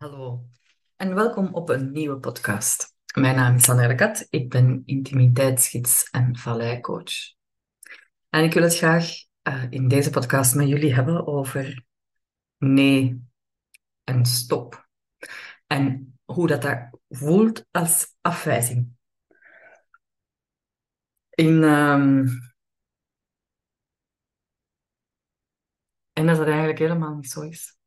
[0.00, 0.48] Hallo
[0.96, 2.94] en welkom op een nieuwe podcast.
[3.14, 7.12] Mijn naam is Anne Kat, ik ben intimiteitsgids en valleicoach.
[8.28, 9.04] En ik wil het graag
[9.42, 11.84] uh, in deze podcast met jullie hebben over
[12.58, 13.24] nee
[14.04, 14.88] en stop.
[15.66, 18.92] En hoe dat, dat voelt als afwijzing.
[21.30, 22.28] In, um...
[26.12, 27.78] En dat het eigenlijk helemaal niet zo is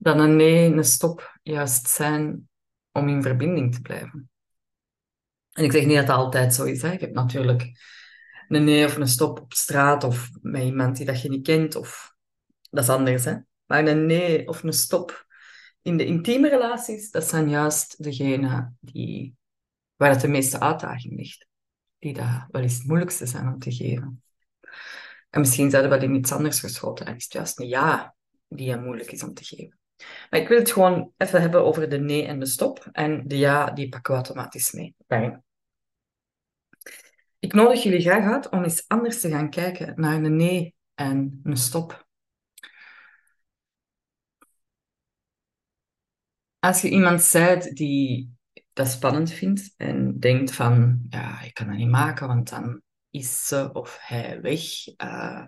[0.00, 2.48] dat een nee en een stop juist zijn
[2.92, 4.30] om in verbinding te blijven.
[5.52, 6.82] En ik zeg niet dat dat altijd zo is.
[6.82, 6.92] Hè.
[6.92, 7.70] Ik heb natuurlijk
[8.48, 11.74] een nee of een stop op straat of met iemand die dat je niet kent.
[11.74, 12.14] Of...
[12.70, 13.24] Dat is anders.
[13.24, 13.36] Hè.
[13.66, 15.26] Maar een nee of een stop
[15.82, 19.36] in de intieme relaties, dat zijn juist degenen die,
[19.96, 21.46] waar het de meeste uitdaging ligt.
[21.98, 24.22] Die dat wel eens het moeilijkste zijn om te geven.
[25.30, 27.06] En misschien zijn er wel in iets anders geschoten.
[27.06, 28.14] En is het juist een ja
[28.48, 29.79] die moeilijk is om te geven.
[30.30, 32.88] Maar ik wil het gewoon even hebben over de nee en de stop.
[32.92, 34.94] En de ja, die pakken we automatisch mee.
[37.38, 41.40] Ik nodig jullie graag uit om eens anders te gaan kijken naar een nee en
[41.42, 42.08] een stop.
[46.58, 48.30] Als je iemand zijt die
[48.72, 53.46] dat spannend vindt en denkt van, ja, ik kan dat niet maken, want dan is
[53.46, 54.62] ze of hij weg.
[54.96, 55.44] Uh,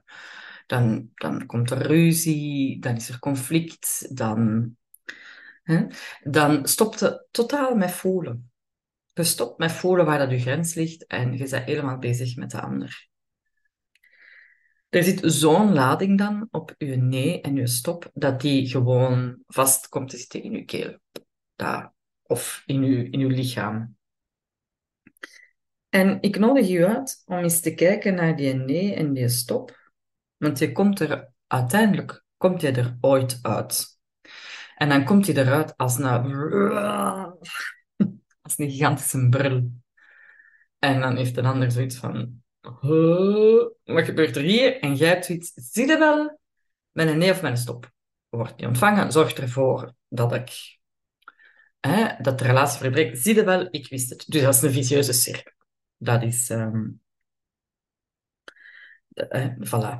[0.72, 4.70] dan, dan komt er ruzie, dan is er conflict, dan,
[5.62, 5.86] hè,
[6.22, 8.52] dan stopt het totaal met voelen.
[9.12, 12.50] Je stopt met voelen waar dat je grens ligt en je bent helemaal bezig met
[12.50, 13.08] de ander.
[14.88, 19.88] Er zit zo'n lading dan op je nee en je stop, dat die gewoon vast
[19.88, 20.98] komt te zitten in je keel.
[21.54, 23.96] Daar, of in je, in uw lichaam.
[25.88, 29.80] En ik nodig je uit om eens te kijken naar die nee en die stop
[30.42, 33.98] want je komt er uiteindelijk komt je er ooit uit.
[34.76, 36.06] En dan komt je eruit als een,
[38.42, 39.70] als een gigantische brul.
[40.78, 42.42] En dan heeft een ander zoiets van,
[43.84, 44.80] wat gebeurt er hier?
[44.80, 46.40] En jij hebt zoiets, zie je wel,
[46.90, 47.90] met een nee of met een stop.
[48.28, 50.78] Wordt niet ontvangen, zorgt ervoor dat ik,
[51.80, 53.18] hè, dat de relatie verbreekt.
[53.18, 54.24] Zie je wel, ik wist het.
[54.28, 55.52] Dus dat is een vicieuze cirkel.
[55.96, 57.01] Dat is, um,
[59.14, 59.98] uh,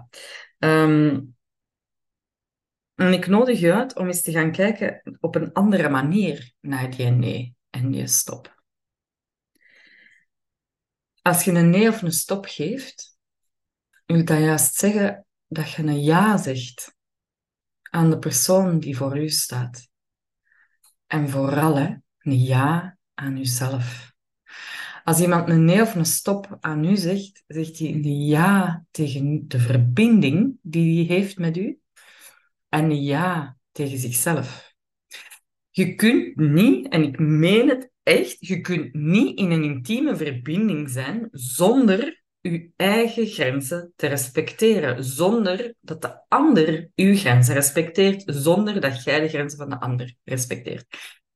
[2.95, 6.91] en ik nodig je uit om eens te gaan kijken op een andere manier naar
[6.91, 8.62] die nee en die stop.
[11.22, 13.19] Als je een nee of een stop geeft,
[14.06, 16.97] wil dat juist zeggen dat je een ja zegt
[17.91, 19.89] aan de persoon die voor u staat.
[21.06, 24.12] En vooral hè, een ja aan jezelf.
[25.05, 29.45] Als iemand een nee of een stop aan u zegt, zegt hij een ja tegen
[29.49, 31.79] de verbinding die hij heeft met u
[32.69, 34.75] en een ja tegen zichzelf.
[35.71, 40.91] Je kunt niet, en ik meen het echt, je kunt niet in een intieme verbinding
[40.91, 48.81] zijn zonder uw eigen grenzen te respecteren, zonder dat de ander uw grenzen respecteert, zonder
[48.81, 50.87] dat jij de grenzen van de ander respecteert.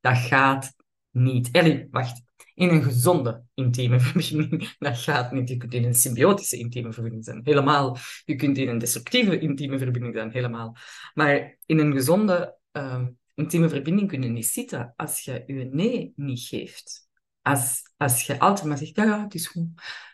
[0.00, 0.74] Dat gaat
[1.10, 1.50] niet.
[1.50, 2.22] Ellie, wacht
[2.56, 4.74] in een gezonde intieme verbinding.
[4.78, 5.48] Dat gaat niet.
[5.48, 7.96] Je kunt in een symbiotische intieme verbinding zijn, helemaal.
[8.24, 10.76] Je kunt in een destructieve intieme verbinding zijn, helemaal.
[11.14, 16.12] Maar in een gezonde uh, intieme verbinding kun je niet zitten als je je nee
[16.16, 17.08] niet geeft.
[17.42, 19.68] Als, als je altijd maar zegt, ja, ja, het is goed.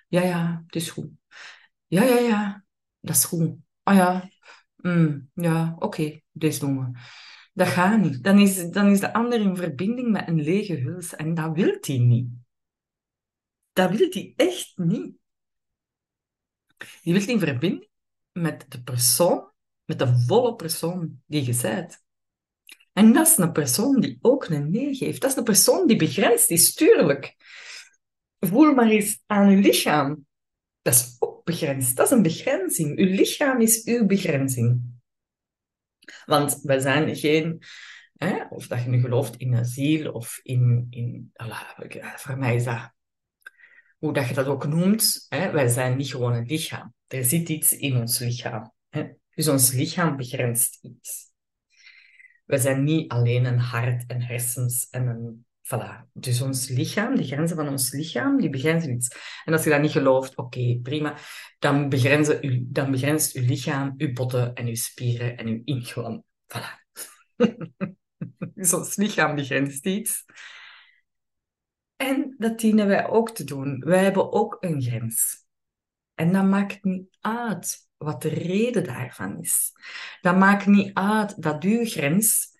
[0.08, 1.08] Ja, ja, het is goed.
[1.86, 2.64] Ja, ja, ja,
[3.00, 3.54] dat is goed.
[3.84, 4.30] Oh ja,
[4.76, 6.98] mm, ja, oké, okay, deze doen we.
[7.52, 8.24] Dat gaat niet.
[8.24, 11.76] Dan is, dan is de ander in verbinding met een lege huls en dat wil
[11.80, 12.28] hij niet.
[13.72, 15.14] Dat wil hij echt niet.
[17.02, 17.88] Die wil in verbinding
[18.32, 19.50] met de persoon,
[19.84, 22.02] met de volle persoon die je bent.
[22.92, 25.20] En dat is een persoon die ook een nee geeft.
[25.20, 27.36] Dat is een persoon die begrensd is, tuurlijk.
[28.40, 30.26] Voel maar eens aan uw lichaam.
[30.82, 31.96] Dat is ook begrensd.
[31.96, 32.98] Dat is een begrenzing.
[32.98, 34.91] Uw lichaam is uw begrenzing.
[36.24, 37.62] Want we zijn geen,
[38.50, 41.32] of dat je nu gelooft in ziel of in, in
[42.16, 42.92] voor mij is dat,
[43.98, 46.94] hoe dat je dat ook noemt, wij zijn niet gewoon een lichaam.
[47.06, 48.72] Er zit iets in ons lichaam.
[49.34, 51.30] Dus ons lichaam begrenst iets.
[52.44, 56.08] We zijn niet alleen een hart en hersens en een Voilà.
[56.12, 59.16] Dus ons lichaam, de grenzen van ons lichaam, die begrenzen iets.
[59.44, 61.16] En als je dat niet gelooft, oké, prima.
[61.58, 66.24] Dan, begrenzen dan begrenst uw lichaam, uw botten en uw spieren en uw ingewanden.
[66.46, 66.80] Voilà.
[68.54, 70.24] dus ons lichaam begrenst iets.
[71.96, 73.78] En dat dienen wij ook te doen.
[73.78, 75.46] Wij hebben ook een grens.
[76.14, 79.72] En dat maakt niet uit wat de reden daarvan is.
[80.20, 82.51] Dat maakt niet uit dat uw grens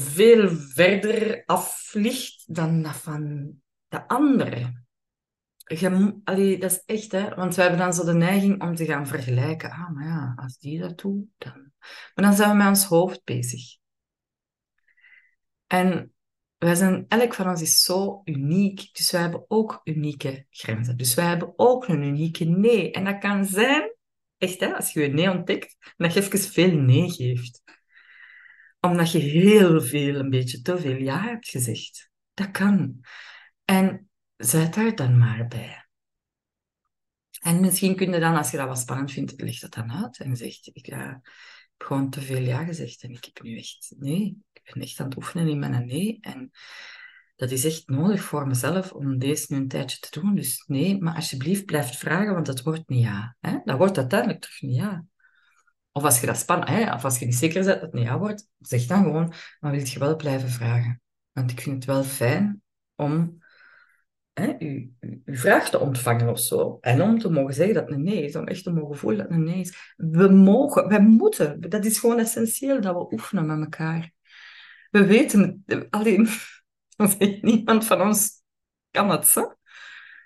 [0.00, 3.52] veel verder af ligt dan dat van
[3.88, 4.80] de andere.
[5.64, 7.34] Je, dat is echt, hè?
[7.34, 9.70] Want we hebben dan zo de neiging om te gaan vergelijken.
[9.70, 11.72] Ah, maar ja, als die dat doet, dan...
[12.14, 13.76] Maar dan zijn we met ons hoofd bezig.
[15.66, 16.12] En
[16.58, 20.96] wij zijn, elk van ons is zo uniek, dus wij hebben ook unieke grenzen.
[20.96, 22.90] Dus wij hebben ook een unieke nee.
[22.90, 23.94] En dat kan zijn,
[24.38, 27.62] echt hè, als je een nee ontdekt, dat je even veel nee geeft.
[28.86, 32.10] Omdat je heel veel, een beetje te veel ja hebt gezegd.
[32.34, 33.00] Dat kan.
[33.64, 35.86] En zet daar dan maar bij.
[37.40, 40.18] En misschien kun je dan, als je dat wat spannend vindt, leg dat dan uit
[40.18, 41.22] en zegt, ik ja, heb
[41.76, 44.36] gewoon te veel ja gezegd en ik heb nu echt nee.
[44.52, 46.18] Ik ben echt aan het oefenen in mijn nee.
[46.20, 46.50] En
[47.36, 50.34] dat is echt nodig voor mezelf om deze nu een tijdje te doen.
[50.34, 53.36] Dus nee, maar alsjeblieft blijf vragen, want dat wordt niet ja.
[53.40, 53.58] Hè?
[53.64, 55.04] Dat wordt uiteindelijk terug niet ja.
[55.92, 56.94] Of als je dat spannend, hè?
[56.94, 59.72] of als je niet zeker bent dat het niet ja wordt, zeg dan gewoon, maar
[59.72, 61.02] wil je wel blijven vragen?
[61.32, 62.62] Want ik vind het wel fijn
[62.94, 63.42] om
[64.32, 64.56] hè,
[65.24, 66.78] vraag te ontvangen of zo.
[66.80, 69.18] En om te mogen zeggen dat het een nee is, om echt te mogen voelen
[69.18, 69.94] dat het een nee is.
[69.96, 71.60] We mogen, wij moeten.
[71.60, 74.12] Dat is gewoon essentieel dat we oefenen met elkaar.
[74.90, 76.28] We weten, alleen,
[77.40, 78.42] niemand van ons
[78.90, 79.54] kan het zo.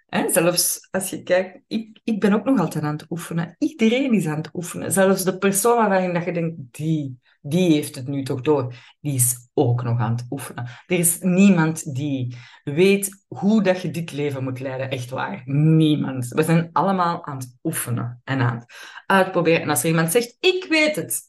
[0.09, 3.55] Zelfs als je kijkt, ik, ik ben ook nog altijd aan het oefenen.
[3.59, 4.93] Iedereen is aan het oefenen.
[4.93, 9.49] Zelfs de persoon waarvan je denkt, die, die heeft het nu toch door, die is
[9.55, 10.65] ook nog aan het oefenen.
[10.65, 14.91] Er is niemand die weet hoe dat je dit leven moet leiden.
[14.91, 15.43] Echt waar.
[15.45, 16.29] Niemand.
[16.29, 18.75] We zijn allemaal aan het oefenen en aan het
[19.07, 19.63] uitproberen.
[19.63, 21.23] En als er iemand zegt, ik weet het,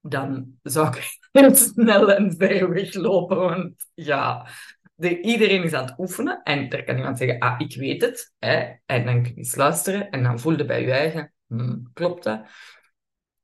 [0.00, 3.36] dan zou ik heel snel en ver weglopen.
[3.36, 4.48] Want ja,
[4.94, 6.42] de, iedereen is aan het oefenen.
[6.42, 8.34] En er kan iemand zeggen, ah, ik weet het.
[8.38, 8.72] Hè?
[8.86, 10.10] En dan kun je eens luisteren.
[10.10, 12.46] En dan voelde bij je eigen, hmm, klopt dat?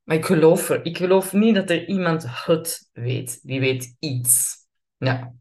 [0.02, 0.84] Maar ik geloof er.
[0.84, 3.40] Ik geloof niet dat er iemand het weet.
[3.42, 4.56] Die weet iets.
[4.96, 5.34] Ja.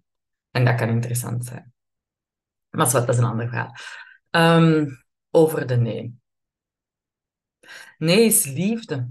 [0.51, 1.73] En dat kan interessant zijn.
[2.69, 3.75] Maar dat is een ander verhaal.
[4.31, 6.13] Um, over de nee.
[7.97, 9.09] Nee is liefde.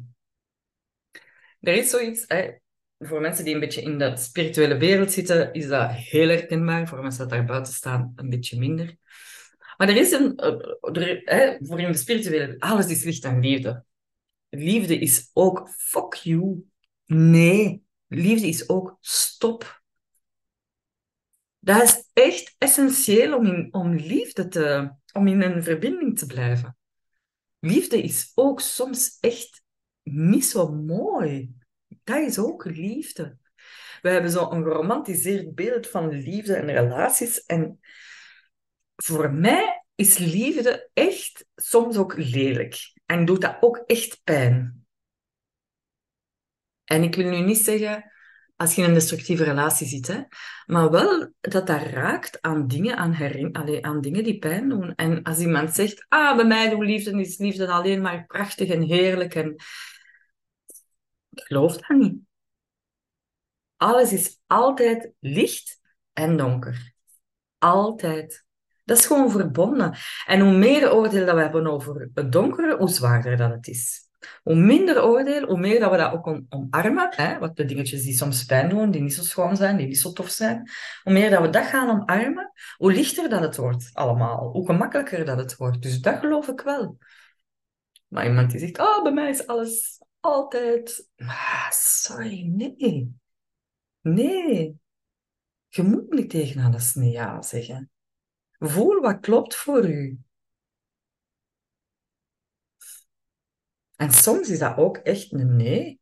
[1.60, 2.58] Er is zoiets, hè,
[2.98, 6.88] voor mensen die een beetje in de spirituele wereld zitten, is dat heel herkenbaar.
[6.88, 8.96] Voor mensen die daar buiten staan, een beetje minder.
[9.76, 13.84] Maar er is een, eh, hè, voor in de spirituele alles is licht en liefde.
[14.48, 16.64] Liefde is ook fuck you.
[17.06, 19.82] Nee, liefde is ook stop.
[21.58, 26.76] Dat is echt essentieel om in, om liefde te, om in een verbinding te blijven.
[27.58, 29.62] Liefde is ook soms echt
[30.02, 31.57] niet zo mooi.
[32.08, 33.36] Dat is ook liefde.
[34.02, 37.44] We hebben zo'n geromantiseerd beeld van liefde en relaties.
[37.44, 37.80] En
[38.96, 42.92] voor mij is liefde echt soms ook lelijk.
[43.06, 44.86] En doet dat ook echt pijn.
[46.84, 48.12] En ik wil nu niet zeggen
[48.56, 50.20] als je in een destructieve relatie zit, hè,
[50.66, 54.94] maar wel dat dat raakt aan dingen, aan, herin, aan dingen die pijn doen.
[54.94, 58.82] En als iemand zegt, ah, bij mij doet liefde is liefde alleen maar prachtig en
[58.82, 59.56] heerlijk en
[61.38, 62.20] ik geloof dat niet.
[63.76, 65.80] Alles is altijd licht
[66.12, 66.94] en donker.
[67.58, 68.46] Altijd.
[68.84, 69.94] Dat is gewoon verbonden.
[70.26, 74.08] En hoe meer oordeel dat we hebben over het donkere, hoe zwaarder dat het is.
[74.42, 77.08] Hoe minder oordeel, hoe meer dat we dat ook omarmen.
[77.16, 77.38] Hè?
[77.38, 80.12] Wat de dingetjes die soms pijn doen, die niet zo schoon zijn, die niet zo
[80.12, 80.70] tof zijn.
[81.02, 84.50] Hoe meer dat we dat gaan omarmen, hoe lichter dat het wordt allemaal.
[84.50, 85.82] Hoe gemakkelijker dat het wordt.
[85.82, 86.98] Dus dat geloof ik wel.
[88.08, 91.08] Maar iemand die zegt, oh, bij mij is alles altijd...
[91.70, 93.14] Sorry, nee.
[94.00, 94.78] Nee.
[95.68, 97.90] Je moet niet tegen alles nee ja zeggen.
[98.58, 100.18] Voel wat klopt voor u.
[103.96, 106.00] En soms is dat ook echt een nee.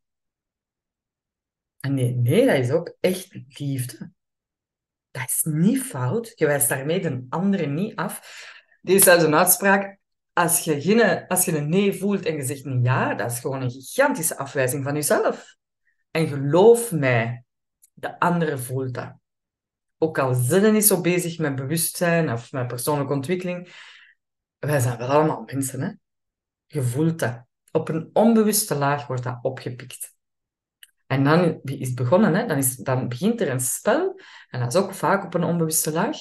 [1.80, 4.12] En nee, nee, dat is ook echt liefde.
[5.10, 6.32] Dat is niet fout.
[6.34, 8.44] Je wijst daarmee de andere niet af.
[8.82, 9.98] Dit is zelfs een uitspraak.
[10.36, 13.62] Als je, als je een nee voelt en je zegt een ja, dat is gewoon
[13.62, 15.56] een gigantische afwijzing van jezelf.
[16.10, 17.44] En geloof mij,
[17.92, 19.14] de andere voelt dat.
[19.98, 23.72] Ook al zijn we niet zo bezig met bewustzijn of met persoonlijke ontwikkeling,
[24.58, 25.90] wij zijn wel allemaal mensen, hè?
[26.66, 27.44] Je voelt dat.
[27.72, 30.14] Op een onbewuste laag wordt dat opgepikt.
[31.06, 32.46] En dan is het begonnen, hè?
[32.46, 35.92] Dan, is, dan begint er een spel, en dat is ook vaak op een onbewuste
[35.92, 36.16] laag,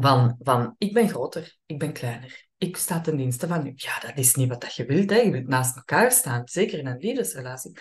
[0.00, 2.46] van, van ik ben groter, ik ben kleiner.
[2.56, 3.72] Ik sta ten dienste van u.
[3.74, 5.10] Ja, dat is niet wat dat je wilt.
[5.10, 5.16] Hè?
[5.16, 7.72] Je wilt naast elkaar staan, zeker in een liefdesrelatie.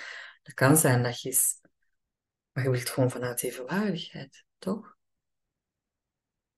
[0.43, 1.61] Dat kan zijn dat je is...
[2.51, 4.97] Maar je wilt gewoon vanuit evenwaardigheid, toch?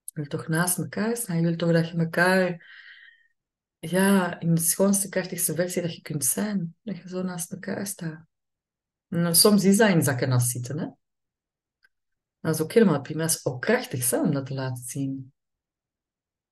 [0.03, 1.35] Je wilt toch naast elkaar staan?
[1.35, 2.73] Je wilt toch dat je elkaar
[3.79, 6.75] ja, in de schoonste, krachtigste versie dat je kunt zijn.
[6.81, 8.25] Dat je zo naast elkaar staat.
[9.09, 10.87] En soms is dat in zakken als zitten, hè.
[12.39, 13.21] Dat is ook helemaal prima.
[13.21, 15.33] Dat is ook krachtig hè, om dat te laten zien.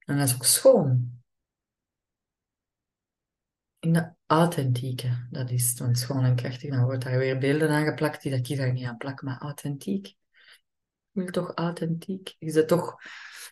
[0.05, 1.21] En dat is ook schoon.
[3.79, 6.69] In de authentieke, dat is dan schoon en krachtig.
[6.69, 10.07] Dan wordt daar weer beelden aangeplakt die dat ik daar niet aan plak, maar authentiek.
[10.07, 12.35] Ik wil toch authentiek?
[12.39, 12.95] Je zit toch,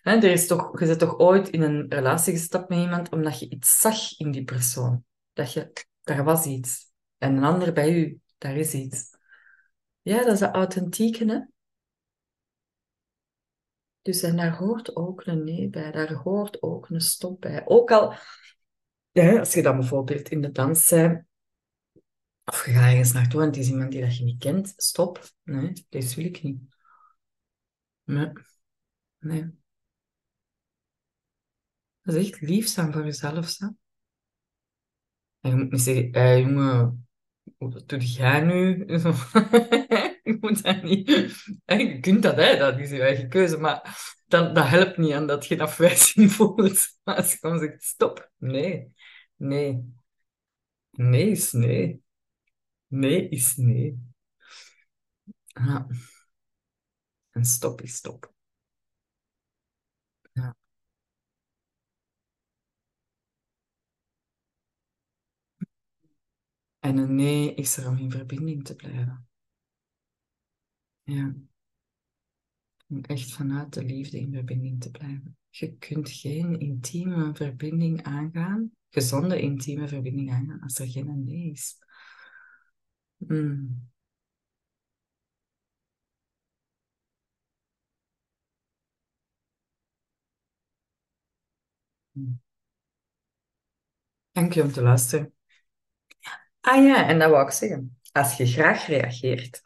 [0.01, 3.39] hè, er is toch, je zit toch ooit in een relatie gestapt met iemand omdat
[3.39, 5.03] je iets zag in die persoon.
[5.33, 6.91] Dat je, daar was iets.
[7.17, 9.09] En een ander bij u, daar is iets.
[10.01, 11.39] Ja, dat is de authentieke, hè?
[14.01, 17.61] Dus en daar hoort ook een nee bij, daar hoort ook een stop bij.
[17.65, 18.13] Ook al,
[19.11, 21.25] ja, als je dan bijvoorbeeld in de dans bent,
[22.45, 25.29] of je gaat ergens naartoe en het is iemand die dat je niet kent, stop.
[25.43, 26.61] Nee, deze wil ik niet.
[28.03, 28.31] Nee.
[29.19, 29.59] Nee.
[32.01, 33.67] Dat is echt lief zijn voor jezelf, hè?
[35.39, 37.07] En je moet niet zeggen, eh, jongen,
[37.57, 38.85] wat doe jij nu?
[40.23, 41.07] je moet dat niet...
[41.65, 42.57] Je kunt dat, hè?
[42.57, 46.99] dat is je eigen keuze, maar dat, dat helpt niet aan dat je afwijzing voelt.
[47.03, 48.93] Als je gewoon zegt, stop, nee,
[49.35, 49.93] nee.
[50.91, 52.01] Nee is nee.
[52.87, 53.99] Nee is nee.
[55.45, 55.87] Ja.
[57.31, 58.33] En stop is stop.
[66.79, 69.29] En een nee is er om in verbinding te blijven.
[71.11, 71.33] Ja.
[72.87, 75.37] Om echt vanuit de liefde in verbinding te blijven.
[75.49, 81.77] Je kunt geen intieme verbinding aangaan, gezonde intieme verbinding aangaan, als er geen nee is.
[83.17, 83.89] Mm.
[92.15, 92.39] Mm.
[94.31, 95.33] Dank je om te luisteren.
[96.61, 97.99] Ah ja, en dat wou ik zeggen.
[98.11, 99.61] Als je graag reageert,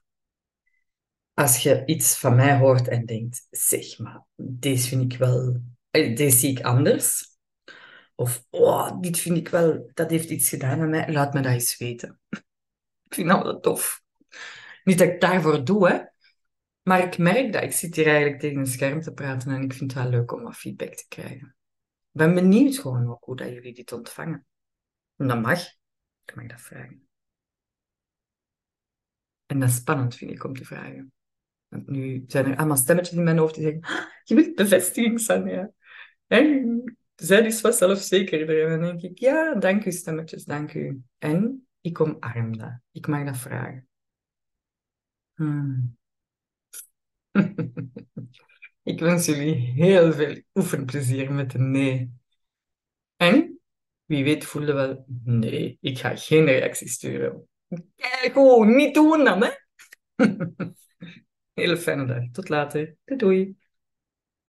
[1.36, 5.62] als je iets van mij hoort en denkt, zeg maar, deze vind ik wel,
[5.92, 7.38] eh, deze zie ik anders.
[8.16, 11.12] Of, oh, dit vind ik wel, dat heeft iets gedaan aan mij.
[11.12, 12.20] Laat me dat eens weten.
[13.08, 14.04] Ik vind dat wel tof.
[14.84, 16.04] Niet dat ik daarvoor doe, hè.
[16.82, 19.74] Maar ik merk dat ik zit hier eigenlijk tegen een scherm te praten en ik
[19.74, 21.56] vind het wel leuk om wat feedback te krijgen.
[22.12, 24.46] Ik ben benieuwd gewoon ook hoe dat jullie dit ontvangen.
[25.16, 25.60] En dat mag.
[26.26, 27.08] Ik mag dat vragen.
[29.46, 31.15] En dat is spannend, vind ik, om te vragen.
[31.70, 35.72] Nu zijn er allemaal stemmetjes in mijn hoofd die zeggen, ah, je wilt bevestiging, Sanja.
[36.28, 36.84] En
[37.16, 38.64] zij is wat zelfzekerder.
[38.64, 41.02] En dan denk ik, ja, dank u stemmetjes, dank u.
[41.18, 42.80] En ik omarm dat.
[42.92, 43.88] Ik mag dat vragen.
[45.34, 45.98] Hmm.
[48.84, 52.12] ik wens jullie heel veel oefenplezier met de nee.
[53.16, 53.60] En
[54.06, 57.48] wie weet voelen wel, nee, ik ga geen reactie sturen.
[57.96, 59.50] Kijk, niet doen dan, hè?
[61.56, 62.32] Hele fijne dag.
[62.32, 62.98] Tot later.
[63.06, 63.56] Doei doei.